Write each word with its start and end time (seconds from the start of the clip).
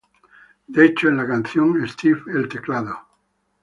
De 0.65 0.83
hecho 0.83 1.09
en 1.09 1.17
la 1.17 1.27
canción, 1.27 1.87
Steve 1.87 2.21
el 2.33 2.49
teclado. 2.49 2.97